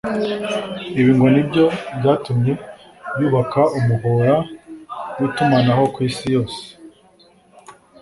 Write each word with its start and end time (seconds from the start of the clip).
Ibi 0.99 1.11
ngo 1.15 1.27
ni 1.33 1.43
byo 1.47 1.65
byatumye 1.99 2.53
yubaka 3.19 3.61
umuhora 3.77 4.35
w’itumanaho 5.17 5.83
ku 5.93 5.99
isi 6.07 6.25
yose 6.35 6.61